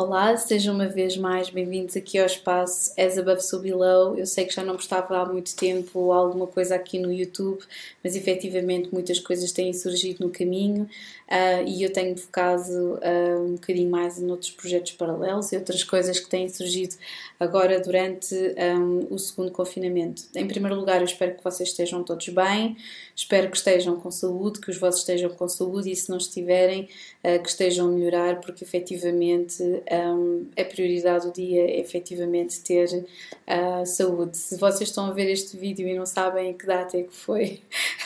[0.00, 4.16] Olá, sejam uma vez mais bem-vindos aqui ao espaço As Above So Below.
[4.16, 7.58] Eu sei que já não postava há muito tempo alguma coisa aqui no YouTube,
[8.04, 13.54] mas efetivamente muitas coisas têm surgido no caminho uh, e eu tenho focado uh, um
[13.54, 16.94] bocadinho mais em outros projetos paralelos e outras coisas que têm surgido
[17.40, 18.34] agora durante
[18.78, 20.22] um, o segundo confinamento.
[20.32, 22.76] Em primeiro lugar, eu espero que vocês estejam todos bem,
[23.16, 26.88] espero que estejam com saúde, que os vossos estejam com saúde e se não estiverem,
[27.24, 29.60] uh, que estejam a melhorar, porque efetivamente
[29.90, 33.06] um, a prioridade do dia é efetivamente ter
[33.46, 34.36] uh, saúde.
[34.36, 37.60] Se vocês estão a ver este vídeo e não sabem que data é que foi,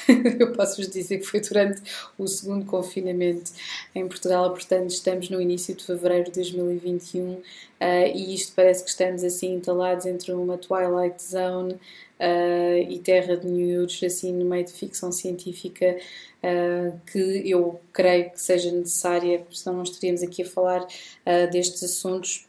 [0.39, 1.83] eu posso vos dizer que foi durante
[2.17, 3.51] o segundo confinamento
[3.95, 7.43] em Portugal, portanto estamos no início de fevereiro de 2021 uh,
[7.81, 11.79] ah, e isto parece que estamos assim entalados entre uma Twilight Zone
[12.21, 15.97] uh, e Terra de News, assim no meio de ficção científica
[16.43, 21.83] uh, que eu creio que seja necessária, senão não estaríamos aqui a falar uh, destes
[21.83, 22.47] assuntos.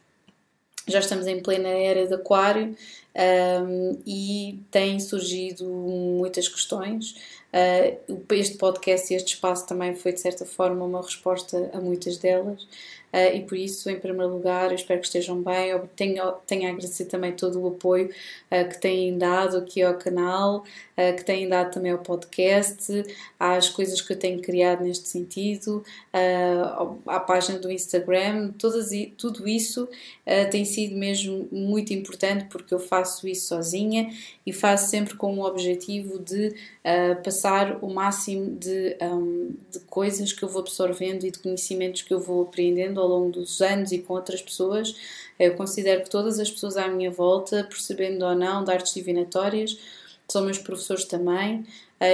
[0.87, 2.75] Já estamos em plena era de Aquário
[3.15, 7.15] um, e têm surgido muitas questões.
[7.53, 12.17] Uh, este podcast e este espaço também foi, de certa forma, uma resposta a muitas
[12.17, 12.65] delas.
[13.13, 15.67] Uh, e por isso, em primeiro lugar, eu espero que estejam bem.
[15.67, 19.93] Eu tenho, tenho a agradecer também todo o apoio uh, que têm dado aqui ao
[19.93, 20.63] canal,
[20.97, 23.05] uh, que têm dado também ao podcast,
[23.39, 25.83] às coisas que eu tenho criado neste sentido,
[27.05, 28.51] à página do Instagram.
[28.57, 29.87] Todas, tudo isso
[30.51, 34.11] tem sido mesmo muito importante porque eu faço isso sozinha
[34.45, 36.55] e faço sempre com o objetivo de
[37.23, 42.13] passar o máximo de, um, de coisas que eu vou absorvendo e de conhecimentos que
[42.13, 44.95] eu vou aprendendo ao longo dos anos e com outras pessoas.
[45.39, 49.77] Eu considero que todas as pessoas à minha volta, percebendo ou não de artes divinatórias,
[50.27, 51.65] são meus professores também, uh,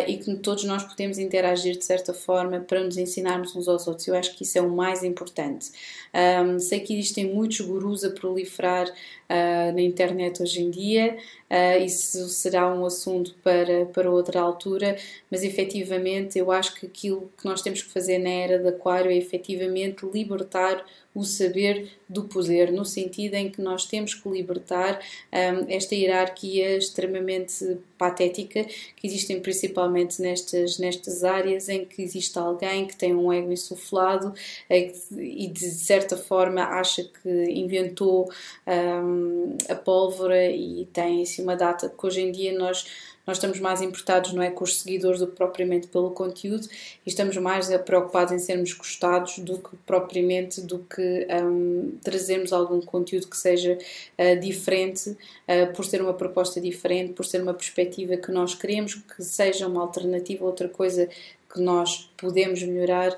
[0.07, 4.07] e que todos nós podemos interagir de certa forma para nos ensinarmos uns aos outros.
[4.07, 5.71] Eu acho que isso é o mais importante.
[6.13, 11.17] Um, sei que existem muitos gurus a proliferar uh, na internet hoje em dia,
[11.49, 14.97] uh, isso será um assunto para, para outra altura,
[15.29, 19.11] mas efetivamente eu acho que aquilo que nós temos que fazer na era de Aquário
[19.11, 20.83] é efetivamente libertar
[21.19, 24.99] o saber do poder, no sentido em que nós temos que libertar
[25.31, 28.63] um, esta hierarquia extremamente patética
[28.95, 34.33] que existem principalmente nestas, nestas áreas em que existe alguém que tem um ego insuflado
[34.69, 38.31] é e de certa forma acha que inventou
[38.65, 42.85] um, a pólvora e tem assim uma data que hoje em dia nós
[43.29, 46.67] nós estamos mais importados não é com os seguidores do que propriamente pelo conteúdo
[47.05, 52.81] e estamos mais preocupados em sermos gostados do que propriamente do que um, trazermos algum
[52.81, 53.77] conteúdo que seja
[54.17, 58.95] uh, diferente uh, por ser uma proposta diferente por ser uma perspectiva que nós queremos
[58.95, 61.07] que seja uma alternativa outra coisa
[61.51, 63.17] que nós podemos melhorar uh,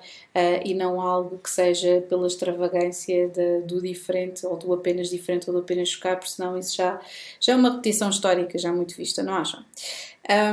[0.63, 5.53] e não algo que seja pela extravagância de, do diferente ou do apenas diferente ou
[5.53, 6.99] do apenas chocar, porque senão isso já,
[7.39, 9.63] já é uma repetição histórica já muito vista, não acham?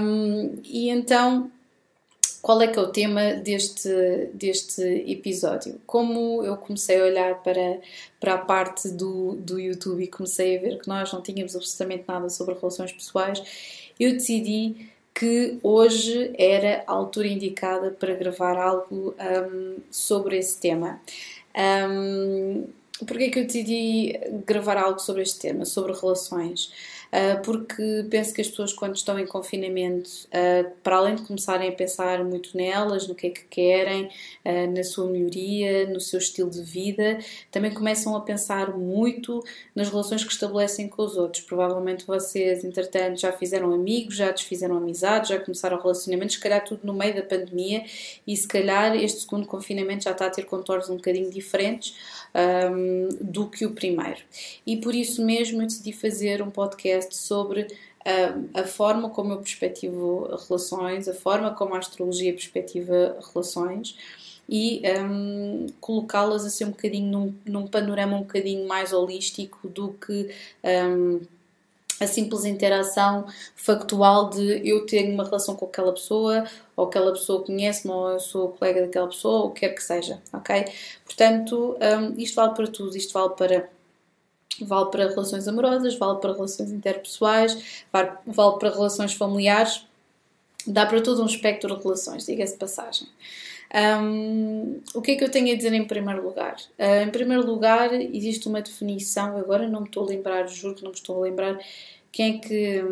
[0.03, 1.51] Um, e então,
[2.43, 3.89] qual é que é o tema deste,
[4.33, 5.81] deste episódio?
[5.87, 7.81] Como eu comecei a olhar para,
[8.19, 12.05] para a parte do, do YouTube e comecei a ver que nós não tínhamos absolutamente
[12.09, 13.43] nada sobre relações pessoais,
[14.01, 21.01] eu decidi que hoje era a altura indicada para gravar algo um, sobre esse tema.
[21.57, 22.69] Um,
[23.07, 26.73] Porquê que eu decidi gravar algo sobre este tema, sobre relações?
[27.11, 31.69] Ah, porque penso que as pessoas, quando estão em confinamento, ah, para além de começarem
[31.69, 34.11] a pensar muito nelas, no que é que querem,
[34.45, 37.19] ah, na sua melhoria, no seu estilo de vida,
[37.51, 39.43] também começam a pensar muito
[39.75, 41.43] nas relações que estabelecem com os outros.
[41.45, 46.81] Provavelmente vocês, entretanto, já fizeram amigos, já desfizeram amizades, já começaram relacionamentos, se calhar tudo
[46.85, 47.85] no meio da pandemia,
[48.27, 51.97] e se calhar este segundo confinamento já está a ter contornos um bocadinho diferentes
[52.35, 54.21] um, do que o primeiro.
[54.67, 57.67] E por isso mesmo eu decidi fazer um podcast sobre
[58.55, 63.97] a forma como eu perspectivo relações, a forma como a astrologia perspectiva relações
[64.49, 70.35] e um, colocá-las assim um bocadinho num, num, panorama um bocadinho mais holístico do que
[70.65, 71.21] um,
[72.01, 76.47] a simples interação factual de eu tenho uma relação com aquela pessoa,
[76.77, 79.83] ou aquela pessoa conhece-me, ou eu sou colega daquela pessoa, ou o que quer que
[79.83, 80.65] seja, ok?
[81.05, 83.69] Portanto, um, isto vale para tudo, isto vale para
[84.65, 89.87] vale para relações amorosas, vale para relações interpessoais, vale, para relações familiares,
[90.67, 93.09] dá para todo um espectro de relações, diga-se passagem.
[93.75, 96.57] Um, o que é que eu tenho a dizer em primeiro lugar?
[96.79, 100.83] Uh, em primeiro lugar, existe uma definição, agora não me estou a lembrar, juro que
[100.83, 101.59] não me estou a lembrar
[102.11, 102.85] quem é, que,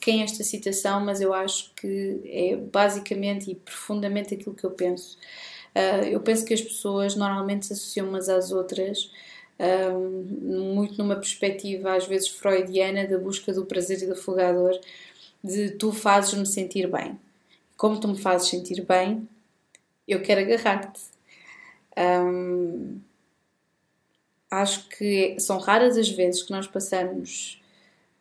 [0.00, 4.70] quem é esta citação, mas eu acho que é basicamente e profundamente aquilo que eu
[4.70, 5.18] penso.
[5.74, 9.10] Uh, eu penso que as pessoas normalmente se associam umas às outras
[9.62, 14.78] um, muito numa perspectiva às vezes freudiana da busca do prazer e do afogador,
[15.42, 17.18] de tu fazes-me sentir bem.
[17.76, 19.28] Como tu me fazes sentir bem,
[20.06, 21.00] eu quero agarrar-te.
[21.96, 23.00] Um,
[24.50, 27.60] acho que são raras as vezes que nós passamos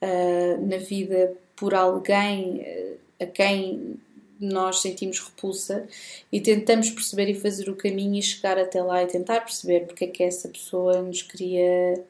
[0.01, 3.99] uh, na vida por alguém uh, a quem
[4.41, 5.88] nós sentimos repulsa
[6.31, 10.05] e tentamos perceber e fazer o caminho e chegar até lá e tentar perceber porque
[10.05, 12.03] é que essa pessoa nos cria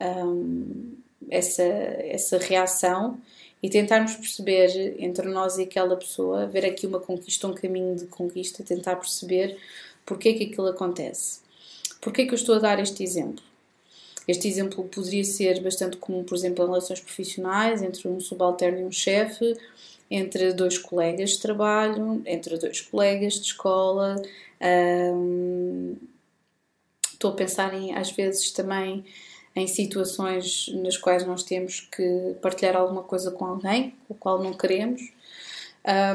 [0.00, 0.94] um,
[1.28, 3.20] essa, essa reação
[3.62, 8.06] e tentarmos perceber entre nós e aquela pessoa, ver aqui uma conquista, um caminho de
[8.06, 9.56] conquista, tentar perceber
[10.06, 11.40] porque é que aquilo acontece.
[12.00, 13.42] Porquê é que eu estou a dar este exemplo?
[14.28, 18.84] Este exemplo poderia ser bastante comum, por exemplo, em relações profissionais, entre um subalterno e
[18.84, 19.56] um chefe,
[20.14, 24.22] entre dois colegas de trabalho, entre dois colegas de escola.
[24.62, 25.96] Um,
[27.12, 29.04] estou a pensar em, às vezes, também
[29.56, 34.52] em situações nas quais nós temos que partilhar alguma coisa com alguém, o qual não
[34.52, 35.02] queremos.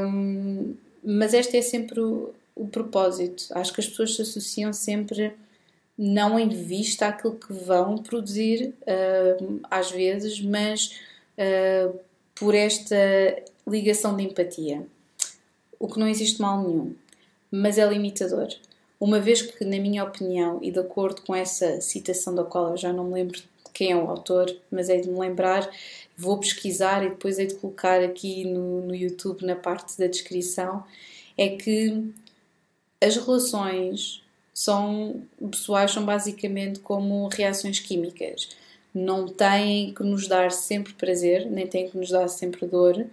[0.01, 3.47] Um, mas este é sempre o, o, propósito.
[3.51, 5.33] Acho que as pessoas se associam sempre
[5.97, 10.97] não em vista àquilo que vão produzir, uh, às vezes, mas
[11.37, 11.99] uh,
[12.39, 12.95] por esta
[13.69, 14.85] ligação de empatia.
[15.79, 16.95] O que não existe mal nenhum,
[17.51, 18.47] mas é limitador.
[18.99, 22.77] Uma vez que, na minha opinião, e de acordo com essa citação da qual eu
[22.77, 23.41] já não me lembro
[23.73, 25.69] quem é o autor, mas é de me lembrar,
[26.17, 30.83] vou pesquisar e depois é de colocar aqui no, no YouTube, na parte da descrição,
[31.37, 32.11] é que
[33.01, 34.21] as relações
[34.53, 38.49] são pessoais são basicamente como reações químicas.
[38.93, 43.05] Não têm que nos dar sempre prazer, nem têm que nos dar sempre dor,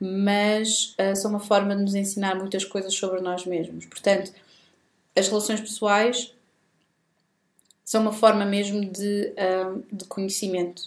[0.00, 3.86] mas uh, são uma forma de nos ensinar muitas coisas sobre nós mesmos.
[3.86, 4.32] Portanto,
[5.16, 6.34] as relações pessoais
[7.84, 10.82] são uma forma mesmo de, uh, de conhecimento.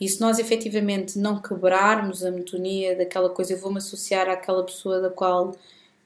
[0.00, 5.00] E se nós efetivamente não quebrarmos a monotonia daquela coisa, eu vou-me associar àquela pessoa
[5.00, 5.54] da qual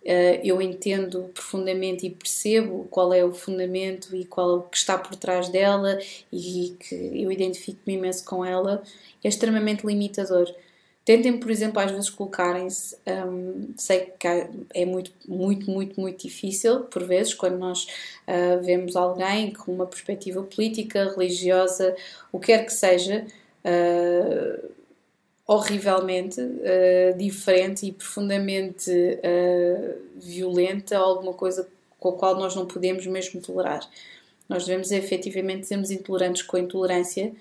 [0.01, 4.77] Uh, eu entendo profundamente e percebo qual é o fundamento e qual é o que
[4.77, 5.99] está por trás dela
[6.33, 8.83] e que eu identifico-me imenso com ela,
[9.23, 10.55] é extremamente limitador.
[11.09, 12.95] Tentem, por exemplo, às vezes colocarem-se.
[13.07, 14.29] Um, sei que
[14.75, 17.87] é muito, muito, muito, muito difícil, por vezes, quando nós
[18.27, 21.97] uh, vemos alguém com uma perspectiva política, religiosa,
[22.31, 23.25] o que quer que seja,
[23.65, 24.69] uh,
[25.47, 28.93] horrivelmente uh, diferente e profundamente
[30.15, 31.67] violenta, alguma coisa
[31.99, 33.81] com a qual nós não podemos mesmo tolerar.
[34.47, 37.33] Nós devemos efetivamente sermos intolerantes com a intolerância,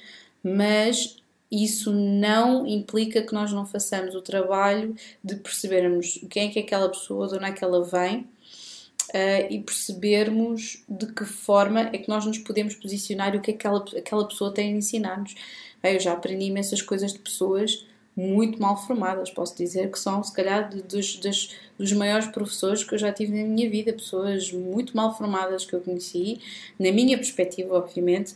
[0.41, 1.17] mas
[1.51, 6.61] isso não implica que nós não façamos o trabalho de percebermos quem é que é
[6.61, 11.97] aquela pessoa, de onde é que ela vem uh, e percebermos de que forma é
[11.97, 14.77] que nós nos podemos posicionar e o que é que aquela, aquela pessoa tem a
[14.77, 15.35] ensinar-nos.
[15.83, 17.85] Eu já aprendi imensas coisas de pessoas
[18.15, 22.95] muito mal formadas, posso dizer que são, se calhar, dos, dos, dos maiores professores que
[22.95, 26.41] eu já tive na minha vida, pessoas muito mal formadas que eu conheci,
[26.79, 28.33] na minha perspectiva, obviamente,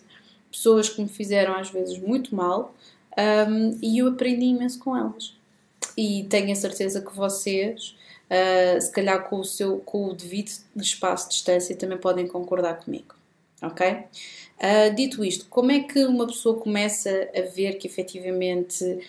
[0.52, 2.76] pessoas que me fizeram às vezes muito mal,
[3.18, 5.36] um, e eu aprendi imenso com elas.
[5.98, 7.96] E tenho a certeza que vocês,
[8.30, 12.80] uh, se calhar com o, seu, com o devido espaço de distância, também podem concordar
[12.84, 13.16] comigo.
[13.62, 13.88] Ok?
[13.88, 19.00] Uh, dito isto, como é que uma pessoa começa a ver que efetivamente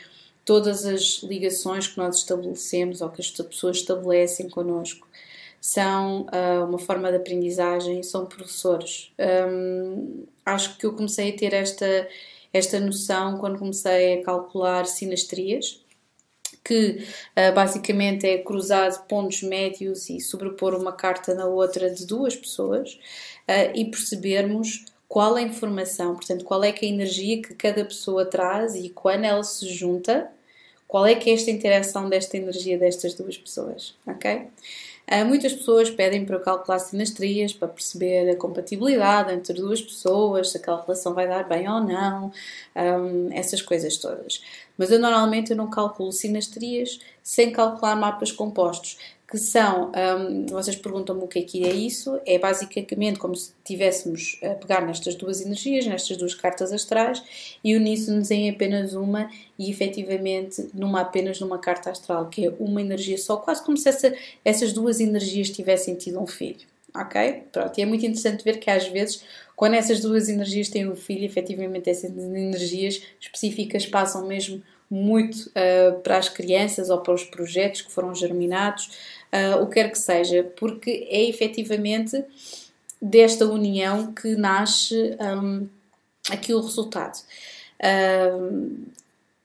[0.44, 5.06] todas as ligações que nós estabelecemos ou que as pessoas estabelecem connosco
[5.60, 9.12] são uh, uma forma de aprendizagem, são professores.
[9.48, 12.08] Um, acho que eu comecei a ter esta
[12.52, 15.82] esta noção quando comecei a calcular sinastrias,
[16.64, 17.04] que
[17.36, 22.94] uh, basicamente é cruzar pontos médios e sobrepor uma carta na outra de duas pessoas
[23.48, 27.54] uh, e percebermos qual é a informação, portanto, qual é que é a energia que
[27.54, 30.30] cada pessoa traz e quando ela se junta,
[30.88, 34.48] qual é que é esta interação desta energia destas duas pessoas, ok?
[35.10, 40.50] Uh, muitas pessoas pedem para eu calcular sinastrias para perceber a compatibilidade entre duas pessoas,
[40.50, 42.32] se aquela relação vai dar bem ou não,
[43.32, 44.42] essas coisas todas.
[44.78, 48.96] Mas eu normalmente eu não calculo sinastrias sem calcular mapas compostos
[49.32, 53.54] que são, um, vocês perguntam-me o que é que é isso, é basicamente como se
[53.64, 57.22] estivéssemos a pegar nestas duas energias, nestas duas cartas astrais
[57.64, 62.82] e unir-nos em apenas uma e efetivamente numa apenas numa carta astral, que é uma
[62.82, 66.66] energia só, quase como se essa, essas duas energias tivessem tido um filho.
[66.94, 67.44] Ok?
[67.50, 69.24] Pronto, e é muito interessante ver que às vezes,
[69.56, 74.62] quando essas duas energias têm um filho, efetivamente essas energias específicas passam mesmo
[74.92, 78.90] muito uh, para as crianças ou para os projetos que foram germinados,
[79.32, 82.24] uh, o que quer que seja, porque é efetivamente
[83.00, 85.68] desta união que nasce um,
[86.30, 87.18] aqui o resultado.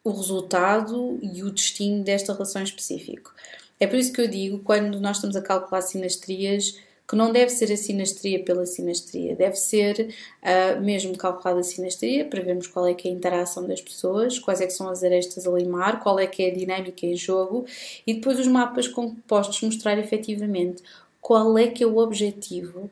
[0.03, 3.33] o resultado e o destino desta relação específico.
[3.79, 7.49] É por isso que eu digo, quando nós estamos a calcular sinastrias, que não deve
[7.49, 12.85] ser a sinastria pela sinastria, deve ser uh, mesmo calculada a sinastria para vermos qual
[12.85, 16.01] é que é a interação das pessoas, quais é que são as arestas a limar,
[16.01, 17.65] qual é que é a dinâmica em jogo
[18.05, 20.83] e depois os mapas compostos mostrar efetivamente
[21.21, 22.89] qual é que é o objetivo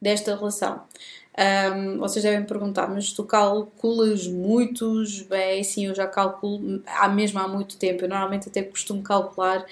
[0.00, 0.80] desta relação.
[1.38, 5.22] Um, vocês devem perguntar, mas tu calculas muitos?
[5.22, 8.04] Bem, sim, eu já calculo há mesmo há muito tempo.
[8.04, 9.64] Eu normalmente até costumo calcular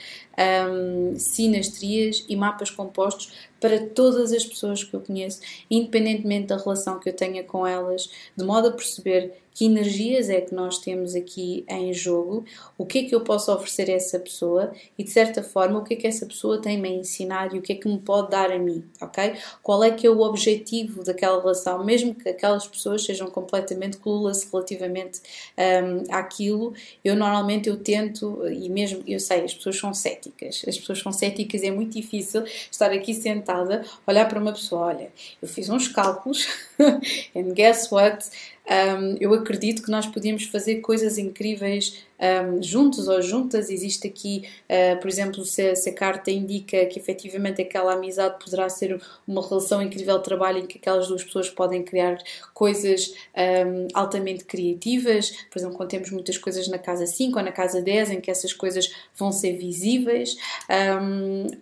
[0.70, 7.00] um, sinastrias e mapas compostos para todas as pessoas que eu conheço, independentemente da relação
[7.00, 11.14] que eu tenha com elas, de modo a perceber que energias é que nós temos
[11.14, 12.44] aqui em jogo,
[12.76, 15.82] o que é que eu posso oferecer a essa pessoa e, de certa forma, o
[15.82, 18.32] que é que essa pessoa tem-me a ensinar e o que é que me pode
[18.32, 19.32] dar a mim, ok?
[19.62, 24.46] Qual é que é o objetivo daquela relação, mesmo que aquelas pessoas sejam completamente clueless
[24.52, 25.22] relativamente
[25.56, 30.76] um, àquilo, eu normalmente eu tento, e mesmo, eu sei, as pessoas são céticas, as
[30.76, 35.10] pessoas são céticas, é muito difícil estar aqui sentada, olhar para uma pessoa, olha,
[35.40, 36.46] eu fiz uns cálculos,
[37.34, 38.22] and guess what?
[38.68, 43.70] Um, eu acredito que nós podíamos fazer coisas incríveis um, juntos ou juntas.
[43.70, 48.68] Existe aqui, uh, por exemplo, se, se, a carta indica que efetivamente aquela amizade poderá
[48.68, 52.18] ser uma relação incrível de trabalho em que aquelas duas pessoas podem criar
[52.52, 55.30] coisas um, altamente criativas.
[55.48, 58.30] Por exemplo, quando temos muitas coisas na casa 5 ou na casa 10 em que
[58.32, 60.36] essas coisas vão ser visíveis,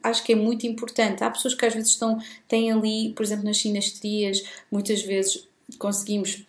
[0.03, 1.23] acho que é muito importante.
[1.23, 2.19] Há pessoas que às vezes estão,
[2.49, 5.47] têm ali, por exemplo, nas sinastrias, muitas vezes
[5.79, 6.45] conseguimos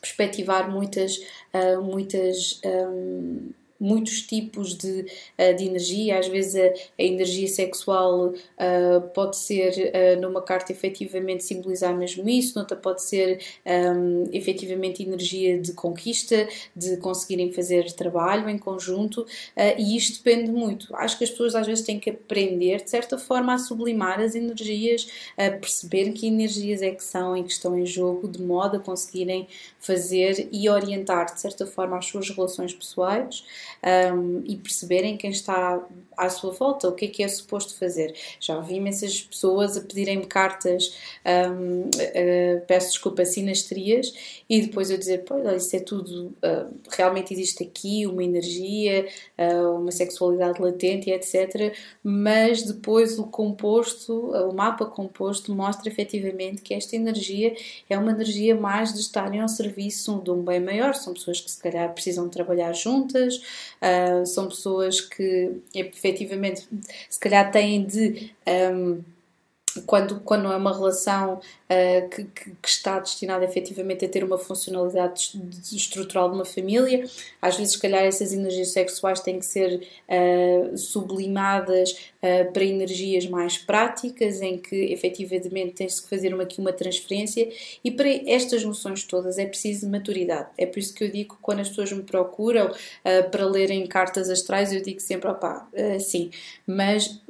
[0.00, 1.16] perspectivar muitas,
[1.52, 5.06] uh, muitas um, muitos tipos de,
[5.38, 6.18] uh, de energia.
[6.18, 6.66] Às vezes a,
[6.98, 13.02] a energia sexual uh, pode ser uh, numa carta efetivamente simbolizar mesmo isso, noutra pode
[13.02, 19.26] ser um, efetivamente energia de conquista, de conseguirem fazer trabalho em conjunto,
[19.76, 20.94] e isto depende muito.
[20.94, 24.34] Acho que as pessoas às vezes têm que aprender, de certa forma, a sublimar as
[24.34, 28.76] energias, a perceber que energias é que são e que estão em jogo, de modo
[28.76, 33.44] a conseguirem fazer e orientar, de certa forma, as suas relações pessoais
[34.14, 35.80] um, e perceberem quem está
[36.18, 38.14] à sua volta, o que é que é suposto fazer.
[38.40, 40.92] Já ouvi imensas pessoas a pedirem-me cartas,
[41.24, 44.12] um, uh, peço desculpa, sinastrias,
[44.48, 49.06] e depois eu dizer, pô, isso é tudo, uh, realmente existe aqui uma energia,
[49.38, 51.74] uh, uma sexualidade latente, etc.
[52.02, 57.54] Mas depois o composto, o mapa composto, mostra efetivamente que esta energia
[57.88, 60.94] é uma energia mais de estarem ao serviço de um bem maior.
[60.94, 65.60] São pessoas que se calhar precisam trabalhar juntas, uh, são pessoas que
[66.08, 66.66] efetivamente
[67.08, 68.32] se calhar têm de.
[68.46, 69.02] Um,
[69.86, 75.32] quando, quando é uma relação uh, que, que, está destinada efetivamente a ter uma funcionalidade
[75.72, 77.04] estrutural de uma família,
[77.40, 83.26] às vezes, se calhar, essas energias sexuais têm que ser uh, sublimadas uh, para energias
[83.26, 87.48] mais práticas, em que efetivamente tem-se que fazer uma, aqui uma transferência,
[87.84, 90.48] e para estas noções todas é preciso maturidade.
[90.56, 92.70] É por isso que eu digo que quando as pessoas me procuram
[93.30, 95.68] para lerem cartas astrais, eu digo sempre: opá,
[96.00, 96.30] sim,
[96.66, 97.20] mas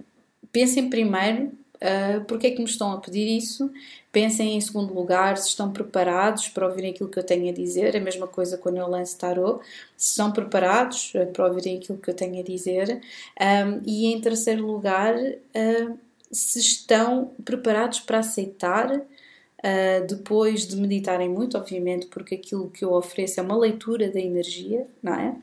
[0.53, 3.71] pensem primeiro Uh, porque é que me estão a pedir isso?
[4.11, 7.97] Pensem em segundo lugar se estão preparados para ouvirem aquilo que eu tenho a dizer.
[7.97, 9.65] A mesma coisa quando eu lanço tarot.
[9.97, 13.01] Se estão preparados uh, para ouvirem aquilo que eu tenho a dizer.
[13.41, 15.99] Um, e em terceiro lugar, uh,
[16.31, 19.01] se estão preparados para aceitar.
[20.07, 24.87] depois de meditarem muito, obviamente, porque aquilo que eu ofereço é uma leitura da energia,
[25.03, 25.37] não é?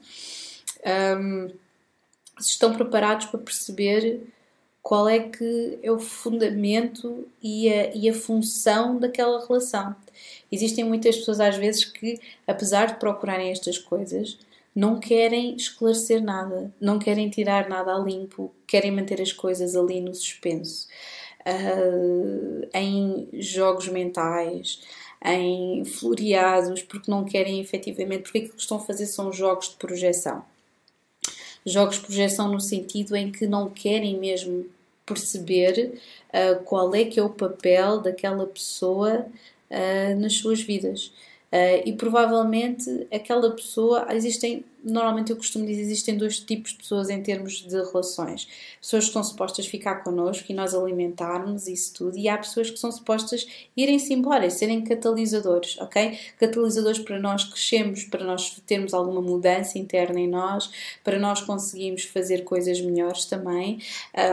[1.18, 1.50] Um,
[2.40, 4.22] se estão preparados para perceber
[4.86, 9.96] qual é que é o fundamento e a, e a função daquela relação.
[10.52, 14.38] Existem muitas pessoas, às vezes, que, apesar de procurarem estas coisas,
[14.76, 20.00] não querem esclarecer nada, não querem tirar nada a limpo, querem manter as coisas ali
[20.00, 20.88] no suspenso,
[21.48, 24.84] uh, em jogos mentais,
[25.26, 29.78] em floreados, porque não querem efetivamente, porque aquilo que estão a fazer são jogos de
[29.78, 30.46] projeção.
[31.66, 34.75] Jogos de projeção no sentido em que não querem mesmo
[35.06, 39.26] perceber uh, qual é que é o papel daquela pessoa
[39.70, 41.08] uh, nas suas vidas.
[41.52, 47.10] Uh, e provavelmente aquela pessoa, existem, normalmente eu costumo dizer, existem dois tipos de pessoas
[47.10, 48.48] em termos de relações.
[48.80, 52.78] Pessoas que estão supostas ficar connosco e nós alimentarmos isso tudo, e há pessoas que
[52.78, 56.20] são supostas irem-se embora, serem catalisadores, ok?
[56.40, 60.70] Catalisadores para nós crescermos, para nós termos alguma mudança interna em nós,
[61.04, 63.80] para nós conseguirmos fazer coisas melhores também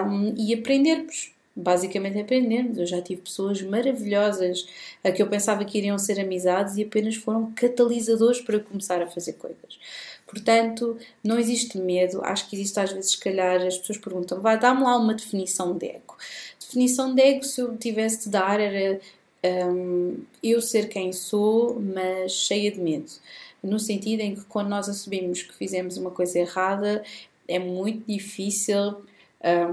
[0.06, 2.78] um, e aprendermos Basicamente aprendermos.
[2.78, 4.66] Eu já tive pessoas maravilhosas
[5.04, 9.06] a que eu pensava que iriam ser amizades e apenas foram catalisadores para começar a
[9.06, 9.78] fazer coisas.
[10.32, 12.24] Portanto, não existe medo.
[12.24, 15.76] Acho que existe às vezes, se calhar, as pessoas perguntam, vai, dá-me lá uma definição
[15.76, 16.16] de ego.
[16.58, 18.98] Definição de ego, se eu tivesse de dar, era
[19.70, 23.12] um, eu ser quem sou, mas cheia de medo.
[23.62, 27.04] No sentido em que quando nós assumimos que fizemos uma coisa errada,
[27.46, 29.04] é muito difícil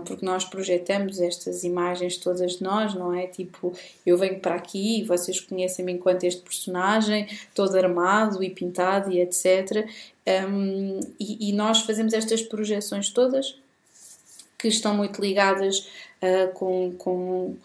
[0.06, 3.28] porque nós projetamos estas imagens todas de nós, não é?
[3.28, 3.72] Tipo,
[4.04, 9.22] eu venho para aqui e vocês conhecem-me enquanto este personagem, todo armado e pintado e
[9.22, 9.88] etc.
[10.28, 13.56] Um, e, e, nós fazemos estas projeções todas
[14.58, 15.88] que estão muito ligadas
[16.22, 17.56] uh, com, com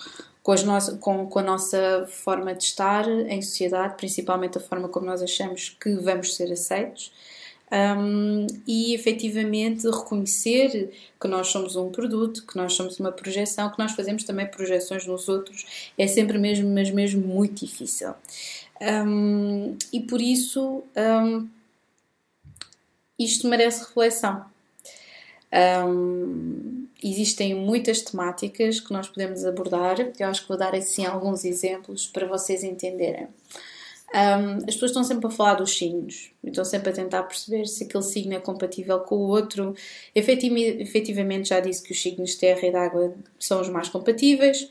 [0.43, 5.07] com, as com, com, a nossa forma de estar em sociedade, principalmente a forma como
[5.07, 7.11] nós achamos que vamos ser aceitos
[7.73, 13.79] um, e efetivamente reconhecer que nós somos um produto, que nós somos uma projeção, que
[13.79, 18.15] nós fazemos também projeções nos outros, é sempre mesmo, mas mesmo muito difícil.
[18.81, 21.49] Um, e por isso um,
[23.19, 24.45] isto merece reflexão.
[27.03, 32.07] existem muitas temáticas que nós podemos abordar, eu acho que vou dar assim alguns exemplos
[32.07, 33.29] para vocês entenderem.
[34.13, 37.85] Um, as pessoas estão sempre a falar dos signos, estão sempre a tentar perceber se
[37.85, 39.75] aquele signo é compatível com o outro.
[40.15, 44.71] efetivamente, já disse que os signos de terra e de água são os mais compatíveis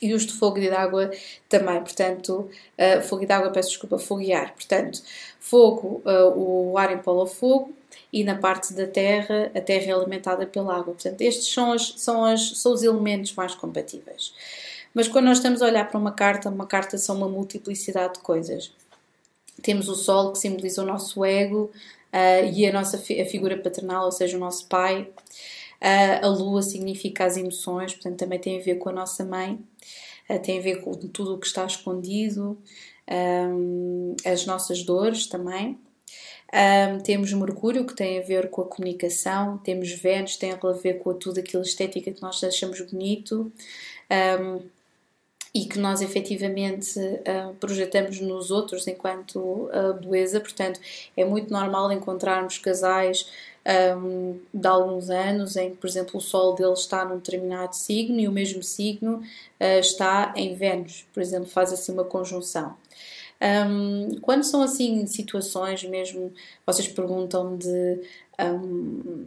[0.00, 1.10] e os de fogo e de água
[1.48, 1.80] também.
[1.80, 2.48] Portanto,
[2.78, 4.54] uh, fogo e de água, peço desculpa, fogo e ar.
[4.54, 5.02] Portanto,
[5.40, 7.72] fogo, uh, o ar empola fogo
[8.12, 10.94] e na parte da terra, a terra é alimentada pela água.
[10.94, 14.32] Portanto, estes são, as, são, as, são os elementos mais compatíveis.
[14.94, 18.20] Mas quando nós estamos a olhar para uma carta, uma carta são uma multiplicidade de
[18.20, 18.72] coisas.
[19.60, 21.70] Temos o Sol, que simboliza o nosso ego,
[22.12, 25.08] uh, e a nossa fi a figura paternal, ou seja, o nosso pai.
[25.82, 29.58] Uh, a Lua significa as emoções, portanto, também tem a ver com a nossa mãe,
[30.30, 32.56] uh, tem a ver com tudo o que está escondido,
[33.10, 35.78] um, as nossas dores também.
[36.54, 41.00] Um, temos Mercúrio, que tem a ver com a comunicação, temos Vênus, tem a ver
[41.00, 43.52] com tudo aquilo estética que nós achamos bonito.
[44.40, 44.60] Um,
[45.54, 50.40] e que nós efetivamente uh, projetamos nos outros enquanto uh, beleza.
[50.40, 50.80] Portanto,
[51.16, 53.26] é muito normal encontrarmos casais
[53.96, 58.18] um, de alguns anos em que, por exemplo, o Sol deles está num determinado signo
[58.20, 62.76] e o mesmo signo uh, está em Vênus, por exemplo, faz assim uma conjunção.
[63.40, 66.32] Um, quando são assim situações mesmo,
[66.66, 68.00] vocês perguntam de
[68.40, 69.26] um,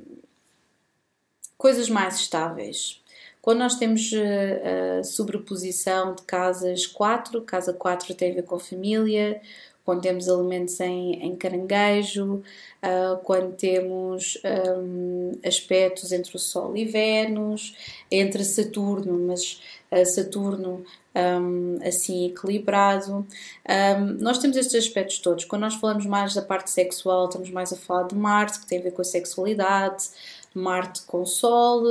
[1.57, 3.01] coisas mais estáveis.
[3.47, 4.61] Quando nós temos a eh,
[4.99, 9.39] eh, sobreposição de casas 4, casa 4 tem a ver com família,
[9.85, 12.43] quando temos elementos em, em caranguejo,
[12.83, 14.37] uh, quando temos
[14.83, 17.73] um, aspectos entre o Sol e Vênus,
[18.11, 19.61] entre Saturno, mas
[19.93, 20.83] uh, Saturno
[21.15, 23.25] um, assim equilibrado.
[23.65, 25.45] Um, nós temos estes aspectos todos.
[25.45, 28.79] Quando nós falamos mais da parte sexual, estamos mais a falar de Marte, que tem
[28.79, 30.09] a ver com a sexualidade.
[30.53, 31.83] Marte com Sol,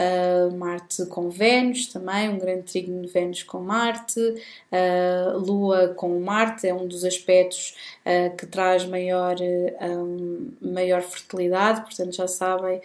[0.00, 6.18] uh, Marte com Vênus também, um grande trígono de Vênus com Marte, uh, Lua com
[6.20, 7.74] Marte é um dos aspectos
[8.06, 9.36] uh, que traz maior,
[10.60, 12.80] maior fertilidade, portanto já sabem,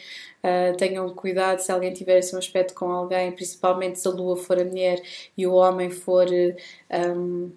[0.77, 4.63] tenham cuidado se alguém tiver esse aspecto com alguém, principalmente se a Lua for a
[4.63, 5.01] mulher
[5.37, 6.27] e o homem for.
[6.91, 7.51] Um,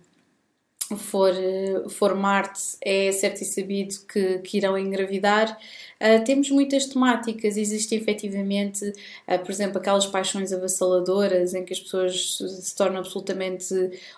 [0.96, 1.32] for,
[1.90, 5.58] for Marte, é certo e sabido que, que irão engravidar.
[6.00, 11.80] Uh, temos muitas temáticas, existe efetivamente, uh, por exemplo, aquelas paixões avassaladoras em que as
[11.80, 13.74] pessoas se tornam absolutamente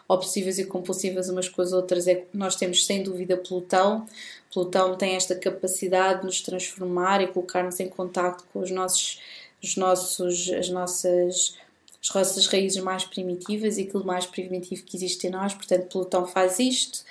[0.07, 2.07] obsessivas e compulsivas umas com as outras.
[2.07, 4.07] É, nós temos sem dúvida Plutão.
[4.53, 9.21] Plutão tem esta capacidade de nos transformar e colocar-nos em contato com os nossos,
[9.63, 11.55] os nossos, as nossas
[12.03, 15.55] as nossas raízes mais primitivas e aquilo mais primitivo que existe em nós.
[15.55, 17.05] Portanto, Plutão faz isto,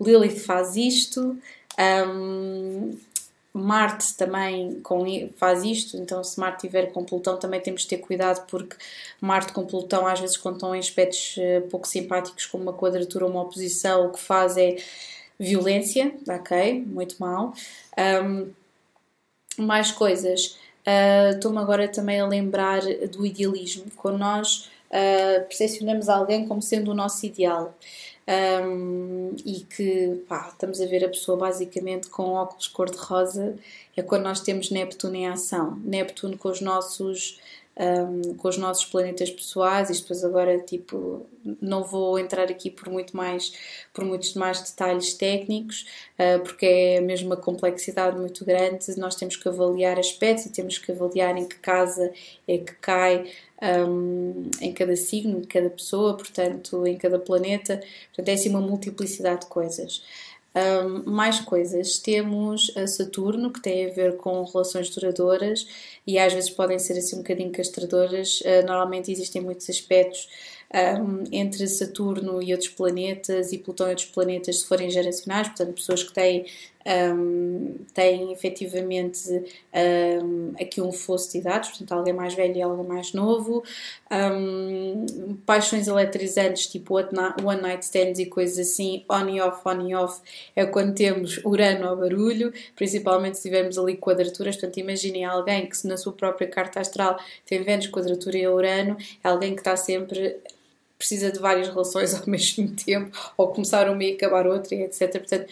[0.00, 1.36] Lilith faz isto,
[2.08, 2.96] um,
[3.52, 5.04] Marte também com,
[5.36, 8.76] faz isto, então se Marte tiver com Plutão também temos de ter cuidado porque
[9.20, 13.24] Marte com Plutão às vezes quando estão em aspectos uh, pouco simpáticos como uma quadratura
[13.24, 14.76] ou uma oposição, o que faz é
[15.38, 16.84] violência, ok?
[16.86, 17.52] Muito mal.
[17.98, 18.50] Um,
[19.58, 20.56] mais coisas.
[20.86, 26.90] Uh, Estou-me agora também a lembrar do idealismo, quando nós uh, percepcionamos alguém como sendo
[26.90, 27.74] o nosso ideal.
[28.30, 33.56] Um, e que pá, estamos a ver a pessoa basicamente com óculos cor-de-rosa,
[33.96, 35.78] é quando nós temos Neptuno em ação.
[35.82, 37.40] Neptuno com os nossos
[37.78, 41.26] um, com os nossos planetas pessoais, e depois agora, tipo,
[41.60, 43.52] não vou entrar aqui por muito mais,
[43.94, 45.86] por muitos mais detalhes técnicos,
[46.18, 50.76] uh, porque é mesmo uma complexidade muito grande, nós temos que avaliar aspectos e temos
[50.78, 52.12] que avaliar em que casa
[52.46, 53.30] é que cai
[53.62, 58.60] um, em cada signo, em cada pessoa, portanto, em cada planeta, portanto, é assim uma
[58.60, 60.02] multiplicidade de coisas.
[60.58, 61.98] Um, mais coisas.
[61.98, 65.66] Temos a Saturno, que tem a ver com relações duradouras
[66.06, 68.40] e às vezes podem ser assim um bocadinho castradoras.
[68.40, 70.26] Uh, normalmente existem muitos aspectos
[70.74, 75.74] um, entre Saturno e outros planetas e Plutão e outros planetas, se forem geracionais, portanto,
[75.74, 76.44] pessoas que têm,
[76.86, 79.28] um, têm efetivamente
[80.22, 83.62] um, aqui um fosso de idades, portanto, alguém mais velho e alguém mais novo,
[85.44, 90.20] paixões eletrizantes, tipo one night stands e coisas assim, on e off, on e off,
[90.56, 95.86] é quando temos Urano ao barulho, principalmente se tivermos ali quadraturas, portanto, imaginem alguém que
[95.86, 100.36] na sua própria carta astral tem Vênus, quadratura e Urano, é alguém que está sempre
[100.98, 105.12] precisa de várias relações ao mesmo tempo, ou começar uma e acabar outra, etc.
[105.12, 105.46] Portanto,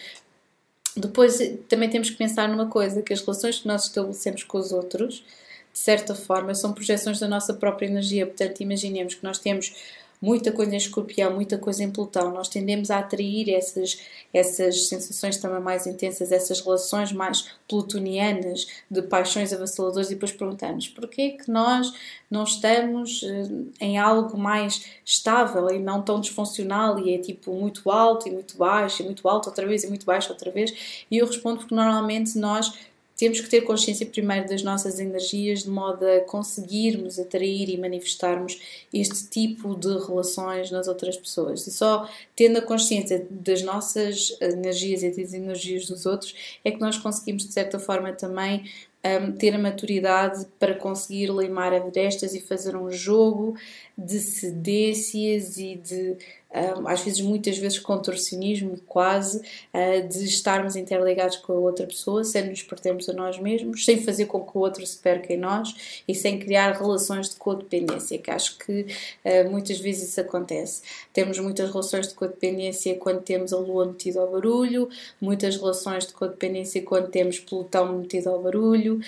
[0.99, 4.71] depois também temos que pensar numa coisa, que as relações que nós estabelecemos com os
[4.71, 5.23] outros,
[5.71, 8.25] de certa forma, são projeções da nossa própria energia.
[8.25, 9.75] Portanto, imaginemos que nós temos
[10.21, 13.99] muita coisa em escorpião, muita coisa em Plutão, nós tendemos a atrair essas,
[14.33, 20.87] essas sensações também mais intensas, essas relações mais plutonianas, de paixões avassaladoras, e depois perguntamos
[20.87, 21.93] porquê que nós
[22.29, 27.89] não estamos eh, em algo mais estável e não tão disfuncional e é tipo muito
[27.89, 31.05] alto e muito baixo, e muito alto outra vez e muito baixo outra vez?
[31.09, 32.73] E eu respondo porque normalmente nós
[33.17, 38.61] temos que ter consciência primeiro das nossas energias de modo a conseguirmos atrair e manifestarmos
[38.93, 41.65] este tipo de relações nas outras pessoas.
[41.65, 46.79] E só tendo a consciência das nossas energias e das energias dos outros é que
[46.79, 48.65] nós conseguimos, de certa forma, também
[49.03, 53.55] um, ter a maturidade para conseguir limar arestas e fazer um jogo
[53.97, 56.17] de cedências e de
[56.85, 62.49] às vezes, muitas vezes, contorcionismo quase, uh, de estarmos interligados com a outra pessoa, sem
[62.49, 66.01] nos perdermos a nós mesmos, sem fazer com que o outro se perca em nós
[66.07, 68.87] e sem criar relações de codependência, que acho que
[69.25, 70.81] uh, muitas vezes isso acontece.
[71.11, 76.13] Temos muitas relações de codependência quando temos a lua metida ao barulho, muitas relações de
[76.13, 78.99] codependência quando temos Plutão metido ao barulho,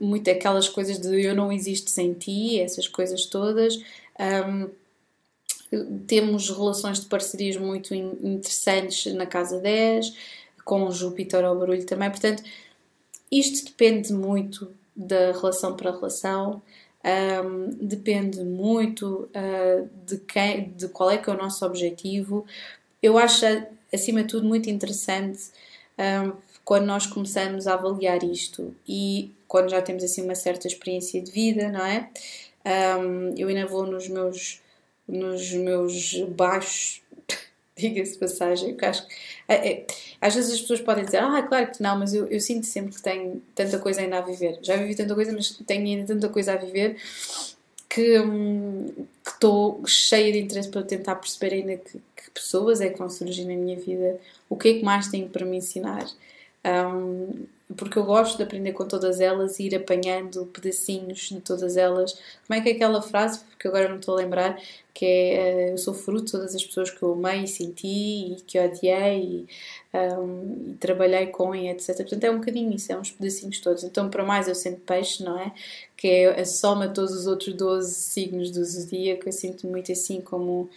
[0.00, 3.78] muito aquelas coisas de eu não existo sem ti, essas coisas todas.
[4.18, 4.68] Um,
[6.06, 10.12] temos relações de parcerias muito interessantes na casa 10,
[10.64, 12.10] com Júpiter ao barulho também.
[12.10, 12.42] Portanto,
[13.30, 16.60] isto depende muito da relação para relação,
[17.44, 22.44] um, depende muito uh, de, quem, de qual é que é o nosso objetivo.
[23.02, 23.46] Eu acho,
[23.92, 25.50] acima de tudo, muito interessante
[25.98, 26.32] um,
[26.64, 31.30] quando nós começamos a avaliar isto e quando já temos assim uma certa experiência de
[31.30, 32.10] vida, não é?
[32.64, 34.60] Um, eu ainda vou nos meus
[35.10, 37.02] nos meus baixos,
[37.76, 39.14] diga-se passagem, porque acho que
[39.48, 39.86] é, é,
[40.20, 42.94] às vezes as pessoas podem dizer, ah, claro que não, mas eu, eu, sinto sempre
[42.94, 44.58] que tenho tanta coisa ainda a viver.
[44.62, 46.96] Já vivi tanta coisa, mas tenho ainda tanta coisa a viver
[47.88, 48.86] que hum,
[49.26, 53.44] estou cheia de interesse para tentar perceber ainda que, que, pessoas é que vão surgir
[53.44, 56.06] na minha vida, o que é que mais têm para me ensinar.
[56.64, 57.46] Um,
[57.76, 62.12] porque eu gosto de aprender com todas elas e ir apanhando pedacinhos de todas elas.
[62.46, 64.60] Como é que é aquela frase, porque agora não estou a lembrar,
[64.92, 67.86] que é uh, eu sou fruto de todas as pessoas que eu amei e senti
[68.32, 69.46] e que odiei
[69.92, 71.96] e, um, e trabalhei com e etc.
[71.96, 73.84] Portanto, é um bocadinho isso, é uns pedacinhos todos.
[73.84, 75.52] Então, para mais, eu sinto peixe, não é?
[75.96, 79.28] Que é a soma de todos os outros 12 signos do zodíaco.
[79.28, 80.68] Eu sinto muito assim como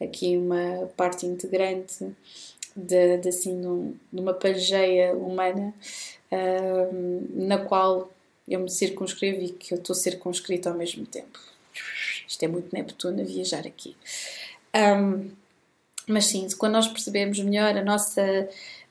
[0.00, 2.04] aqui uma parte integrante
[2.76, 3.60] de, de assim,
[4.12, 5.74] de uma pangeia humana
[7.34, 8.10] na qual
[8.48, 11.38] eu me circunscrevo e que eu estou circunscrito ao mesmo tempo.
[12.26, 13.96] Isto é muito Neptuno viajar aqui.
[14.74, 15.30] Um,
[16.06, 18.48] mas sim, quando nós percebemos melhor a nossa,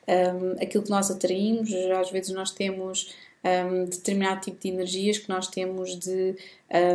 [0.08, 5.28] um, aquilo que nós atraímos, às vezes nós temos um, determinado tipo de energias que
[5.28, 6.36] nós temos de,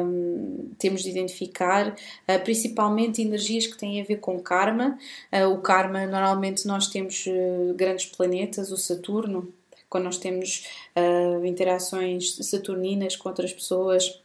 [0.04, 4.98] um, temos de identificar, uh, principalmente energias que têm a ver com karma.
[5.32, 9.54] Uh, o karma, normalmente, nós temos uh, grandes planetas, o Saturno,
[9.90, 14.22] quando nós temos uh, interações saturninas com outras pessoas,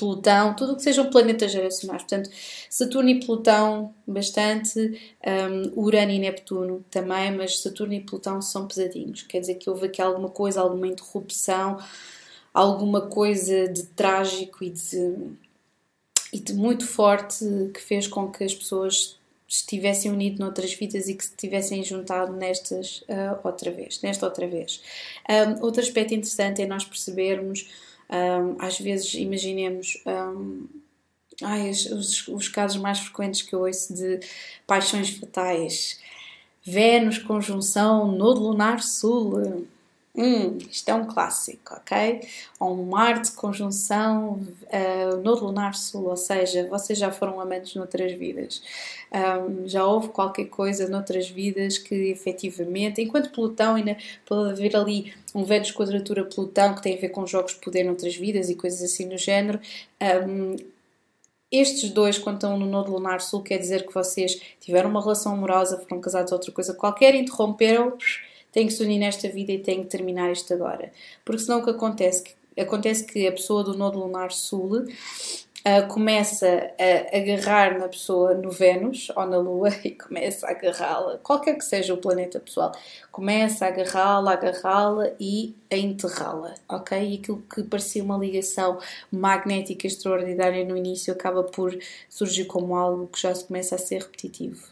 [0.00, 2.02] Plutão, tudo o que sejam planetas geracionais.
[2.02, 2.30] Portanto,
[2.70, 9.22] Saturno e Plutão, bastante, um, Urano e Neptuno também, mas Saturno e Plutão são pesadinhos.
[9.22, 11.78] Quer dizer que houve aqui alguma coisa, alguma interrupção,
[12.54, 15.16] alguma coisa de trágico e de,
[16.32, 19.19] e de muito forte que fez com que as pessoas
[19.50, 24.46] estivessem unidos noutras vidas e que se tivessem juntado nestas uh, outra vez, nesta outra
[24.46, 24.80] vez.
[25.28, 27.68] Um, outro aspecto interessante é nós percebermos
[28.10, 30.02] Um, às vezes, imaginemos.
[30.04, 30.66] Um,
[31.42, 34.20] ai, os, os casos mais frequentes que eu ouço de
[34.66, 36.00] paixões fatais.
[36.62, 39.66] Vênus, conjunção, nodo lunar sul.
[40.22, 42.20] Hum, isto é um clássico, ok?
[42.58, 48.12] Ou um Marte, conjunção, uh, nodo lunar sul, ou seja, vocês já foram amantes noutras
[48.12, 48.62] vidas.
[49.10, 55.10] Um, já houve qualquer coisa noutras vidas que efetivamente, enquanto Plutão ainda pode haver ali
[55.34, 58.54] um Vênus quadratura Plutão que tem a ver com jogos de poder noutras vidas e
[58.54, 59.58] coisas assim no género.
[60.28, 60.54] Um,
[61.50, 65.32] estes dois, quando estão no Nodo Lunar Sul, quer dizer que vocês tiveram uma relação
[65.32, 67.96] amorosa, foram casados, outra coisa qualquer, interromperam,
[68.52, 70.92] têm que se unir nesta vida e têm que terminar isto agora.
[71.24, 72.24] Porque senão o que acontece?
[72.58, 74.84] Acontece que a pessoa do Nodo Lunar Sul
[75.60, 81.18] uh, começa a agarrar na pessoa no Vênus ou na Lua e começa a agarrá-la,
[81.18, 82.72] qualquer que seja o planeta pessoal,
[83.10, 86.98] começa a agarrá-la, agarrá-la e a enterrá-la, ok?
[86.98, 88.78] E aquilo que parecia uma ligação
[89.10, 91.76] magnética extraordinária no início acaba por
[92.08, 94.68] surgir como algo que já se começa a ser repetitivo.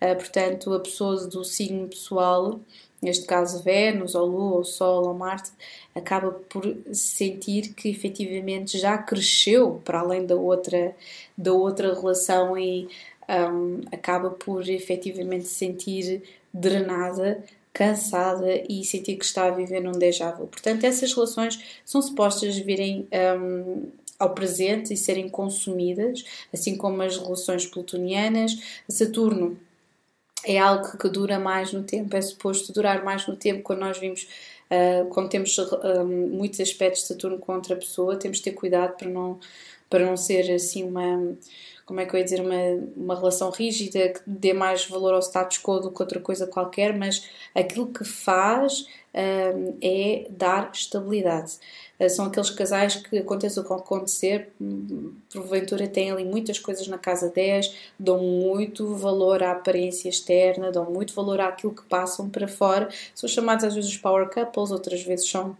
[0.00, 2.60] Uh, portanto, a pessoa do signo pessoal
[3.02, 5.50] neste caso Vênus, ou Lua, ou Sol, ou Marte,
[5.94, 10.94] acaba por sentir que efetivamente já cresceu para além da outra,
[11.36, 12.88] da outra relação e
[13.28, 19.92] um, acaba por efetivamente se sentir drenada, cansada e sentir que está a viver num
[19.92, 20.46] déjà vu.
[20.46, 23.08] Portanto, essas relações são supostas virem
[23.40, 23.86] um,
[24.18, 28.56] ao presente e serem consumidas, assim como as relações plutonianas.
[28.88, 29.58] Saturno
[30.44, 33.98] é algo que dura mais no tempo, é suposto durar mais no tempo quando nós
[33.98, 34.26] vimos,
[34.70, 38.96] uh, quando temos uh, muitos aspectos de Saturno com outra pessoa, temos de ter cuidado
[38.96, 39.38] para não,
[39.88, 41.36] para não ser assim uma,
[41.92, 42.56] como é que eu ia dizer, uma,
[42.96, 46.96] uma relação rígida que dê mais valor ao status quo do que outra coisa qualquer,
[46.96, 51.58] mas aquilo que faz um, é dar estabilidade.
[52.00, 54.48] Uh, são aqueles casais que aconteça o que acontecer,
[55.30, 60.90] porventura têm ali muitas coisas na casa 10, dão muito valor à aparência externa, dão
[60.90, 62.88] muito valor àquilo que passam para fora.
[63.14, 65.54] São chamados às vezes power couples, outras vezes são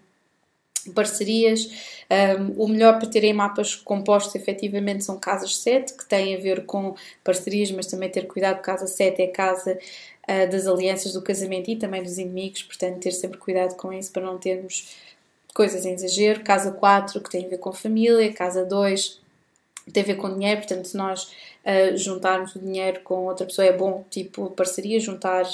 [0.94, 1.70] parcerias.
[2.10, 6.66] Um, o melhor para terem mapas compostos efetivamente são casas 7, que têm a ver
[6.66, 9.78] com parcerias, mas também ter cuidado, casa 7 é casa
[10.28, 14.12] uh, das alianças do casamento e também dos inimigos, portanto ter sempre cuidado com isso
[14.12, 14.96] para não termos
[15.54, 16.42] coisas em exagero.
[16.42, 19.22] Casa 4, que tem a ver com família, casa 2
[19.90, 23.66] tem a ver com dinheiro, portanto se nós uh, juntarmos o dinheiro com outra pessoa
[23.66, 25.44] é bom, tipo parceria, juntar,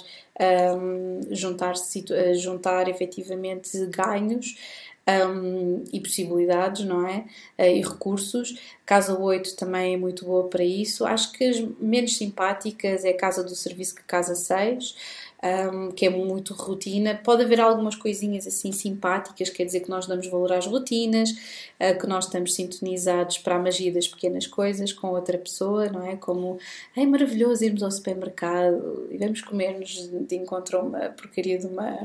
[0.77, 4.57] um, juntar, uh, juntar efetivamente ganhos
[5.09, 7.25] um, e possibilidades, não é?
[7.59, 8.59] Uh, e recursos.
[8.85, 11.07] Casa 8 também é muito boa para isso.
[11.07, 14.95] Acho que as menos simpáticas é a Casa do Serviço que Casa 6.
[15.41, 17.15] Um, que é muito rotina.
[17.15, 21.97] Pode haver algumas coisinhas assim simpáticas, quer dizer que nós damos valor às rotinas, uh,
[21.97, 26.17] que nós estamos sintonizados para a magia das pequenas coisas com outra pessoa, não é?
[26.17, 26.59] Como
[26.97, 32.03] é maravilhoso irmos ao supermercado e vamos comer-nos de encontro a uma porcaria de uma,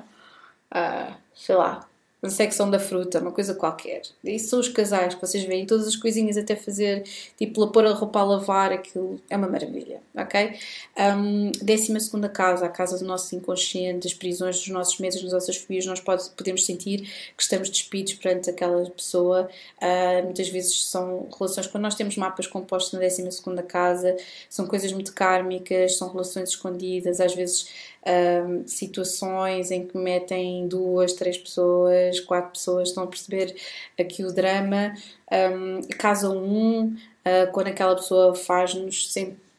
[0.71, 1.89] uh, sei lá,
[2.23, 4.01] na secção da fruta, uma coisa qualquer.
[4.23, 7.03] Isso são os casais que vocês veem, todas as coisinhas até fazer,
[7.37, 10.53] tipo, pôr a roupa a lavar, aquilo é uma maravilha, ok?
[10.97, 15.33] Um, décima segunda casa, a casa do nosso inconsciente, das prisões dos nossos medos, das
[15.33, 17.01] nossas fobias, nós pode, podemos sentir
[17.35, 19.49] que estamos despidos perante aquela pessoa.
[19.81, 24.15] Uh, muitas vezes são relações, quando nós temos mapas compostos na décima segunda casa,
[24.49, 27.67] são coisas muito kármicas, são relações escondidas, às vezes
[28.05, 33.55] um, situações em que metem duas, três pessoas, quatro pessoas, estão a perceber
[33.99, 34.93] aqui o drama.
[35.31, 39.13] Um, casa um, uh, quando aquela pessoa faz-nos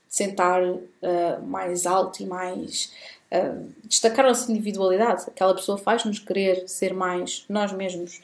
[0.09, 2.93] sentar uh, mais alto e mais.
[3.33, 8.21] Uh, destacar a nossa individualidade, aquela pessoa faz-nos querer ser mais nós mesmos.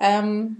[0.00, 0.54] Um,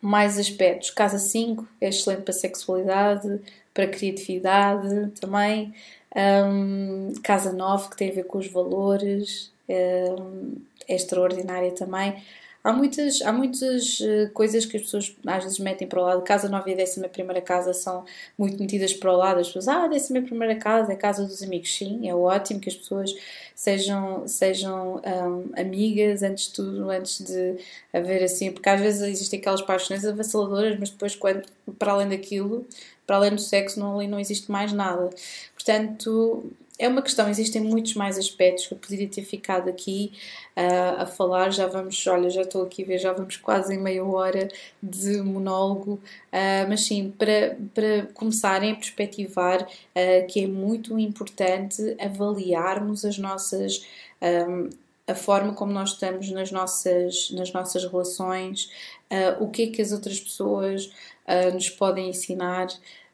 [0.00, 0.90] mais aspectos.
[0.90, 3.40] Casa 5 é excelente para sexualidade,
[3.72, 5.72] para criatividade também.
[6.14, 12.22] Um, casa 9, que tem a ver com os valores, um, é extraordinária também.
[12.64, 16.22] Há muitas, há muitas eh, coisas que as pessoas às vezes metem para o lado.
[16.22, 18.04] Casa 9 e a 11 casa são
[18.38, 19.40] muito metidas para o lado.
[19.40, 21.74] As pessoas, ah, a 11 casa é a casa dos amigos.
[21.76, 23.12] Sim, é ótimo que as pessoas
[23.52, 27.56] sejam, sejam um, amigas antes de tudo, antes de
[27.92, 28.52] haver assim.
[28.52, 31.42] Porque às vezes existem aquelas paixões avassaladoras, mas depois, quando,
[31.76, 32.64] para além daquilo,
[33.06, 35.10] para além do sexo, não, ali não existe mais nada.
[35.54, 40.12] Portanto, é uma questão, existem muitos mais aspectos que eu poderia ter ficado aqui
[40.56, 41.50] uh, a falar.
[41.50, 44.48] Já vamos, olha, já estou aqui a ver, já vamos quase em meia hora
[44.82, 51.96] de monólogo, uh, mas sim, para, para começarem a perspectivar uh, que é muito importante
[52.00, 53.86] avaliarmos as nossas.
[54.20, 54.70] Um,
[55.12, 58.70] a forma como nós estamos nas nossas, nas nossas relações,
[59.10, 60.86] uh, o que é que as outras pessoas
[61.26, 62.68] uh, nos podem ensinar,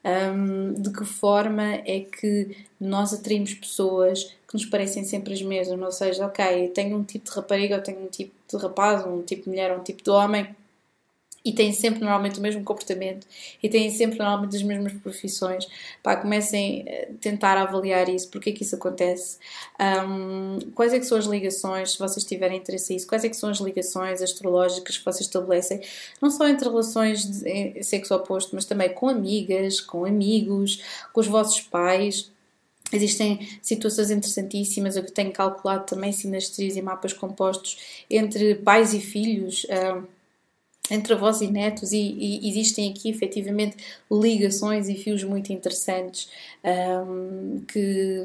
[0.05, 5.79] um, de que forma é que nós atraímos pessoas que nos parecem sempre as mesmas,
[5.81, 9.05] ou seja, ok, eu tenho um tipo de rapariga, eu tenho um tipo de rapaz,
[9.05, 10.55] um tipo de mulher, um tipo de homem,
[11.45, 13.27] e têm sempre normalmente o mesmo comportamento
[13.63, 15.67] e têm sempre normalmente as mesmas profissões,
[16.03, 19.39] pá, comecem a tentar avaliar isso, porque é que isso acontece,
[20.07, 23.37] um, quais é que são as ligações, se vocês tiverem interesse nisso, quais é que
[23.37, 25.81] são as ligações astrológicas que vocês estabelecem,
[26.21, 31.27] não só entre relações de sexo oposto, mas também com amigas, com amigos, com os
[31.27, 32.31] vossos pais,
[32.91, 39.67] Existem situações interessantíssimas, eu tenho calculado também sinastrias e mapas compostos entre pais e filhos.
[40.91, 43.77] Entre avós e netos e, e, existem aqui efetivamente
[44.11, 46.29] ligações e fios muito interessantes
[46.65, 48.25] um, que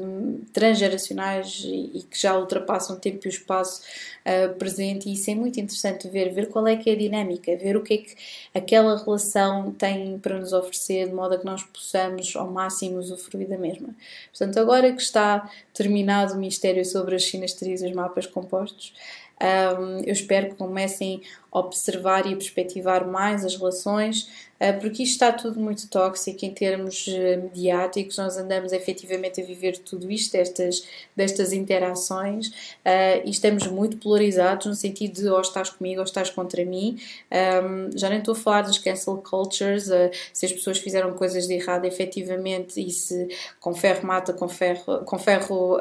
[0.52, 3.82] transgeracionais e, e, que já ultrapassam o tempo e o espaço
[4.24, 7.56] uh, presente e isso é muito interessante ver, ver qual é que é a dinâmica,
[7.56, 8.14] ver o que é que
[8.54, 13.48] aquela relação tem para nos oferecer de modo a que nós possamos ao máximo usufruir
[13.48, 13.90] da mesma.
[14.30, 18.92] Portanto, agora que está terminado o mistério sobre as sinastrias os mapas compostos,
[19.40, 21.20] um, eu espero que comecem
[21.54, 24.28] observar e perspectivar mais as relações,
[24.60, 28.18] uh, porque isto está tudo muito tóxico em termos uh, mediáticos.
[28.18, 34.66] Nós andamos efetivamente a viver tudo isto, destas, destas interações, uh, e estamos muito polarizados
[34.66, 36.98] no sentido de ou estás comigo ou estás contra mim.
[37.30, 39.88] Um, já nem estou a falar das cancel cultures,
[40.32, 43.28] se as pessoas fizeram coisas de errado efetivamente e se
[43.60, 45.80] com ferro mata, com ferro, com ferro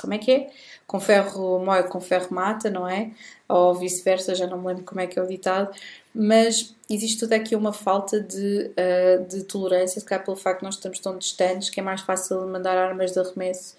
[0.00, 0.50] como é que é?
[0.86, 3.10] com ferro moe, com ferro mata, não é?
[3.48, 5.74] Ou vice-versa, já não me lembro como é que é o ditado,
[6.14, 10.64] mas existe toda aqui uma falta de, uh, de tolerância, se calhar pelo facto de
[10.64, 13.74] nós estamos tão distantes que é mais fácil mandar armas de arremesso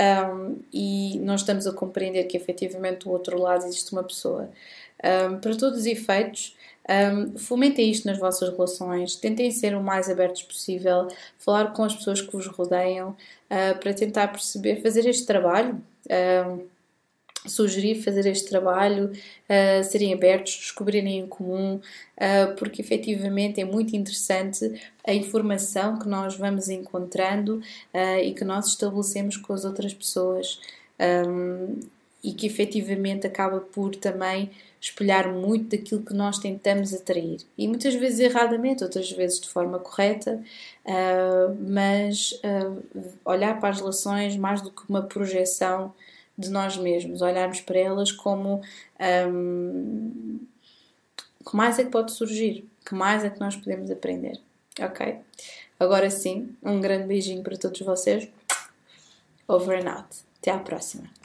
[0.00, 4.48] um, e não estamos a compreender que efetivamente do outro lado existe uma pessoa.
[5.02, 6.56] Um, para todos os efeitos,
[6.88, 11.94] um, fomentem isto nas vossas relações, tentem ser o mais abertos possível, falar com as
[11.94, 16.62] pessoas que vos rodeiam uh, para tentar perceber, fazer este trabalho uh,
[17.46, 23.96] sugerir fazer este trabalho, uh, serem abertos, descobrirem em comum, uh, porque efetivamente é muito
[23.96, 27.62] interessante a informação que nós vamos encontrando
[27.94, 30.60] uh, e que nós estabelecemos com as outras pessoas
[31.26, 31.80] um,
[32.22, 37.40] e que efetivamente acaba por também espelhar muito daquilo que nós tentamos atrair.
[37.56, 40.42] E muitas vezes erradamente, outras vezes de forma correta,
[41.58, 42.40] mas
[43.24, 45.92] olhar para as relações mais do que uma projeção
[46.40, 48.62] de nós mesmos, olharmos para elas como
[49.28, 50.40] um,
[51.48, 54.40] que mais é que pode surgir, que mais é que nós podemos aprender,
[54.80, 55.18] ok?
[55.78, 58.28] Agora sim, um grande beijinho para todos vocês.
[59.48, 60.08] Over and out.
[60.38, 61.19] Até à próxima.